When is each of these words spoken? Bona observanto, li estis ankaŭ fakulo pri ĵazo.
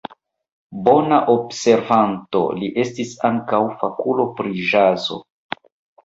Bona 0.85 1.17
observanto, 1.33 2.41
li 2.61 2.69
estis 2.83 3.11
ankaŭ 3.29 3.59
fakulo 3.83 4.25
pri 4.39 4.55
ĵazo. 4.71 5.19